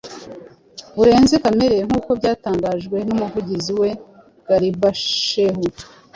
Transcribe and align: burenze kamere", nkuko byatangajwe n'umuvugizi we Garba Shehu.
burenze 0.95 1.35
kamere", 1.45 1.77
nkuko 1.87 2.09
byatangajwe 2.19 2.97
n'umuvugizi 3.07 3.71
we 3.81 3.89
Garba 4.47 4.89
Shehu. 5.25 5.65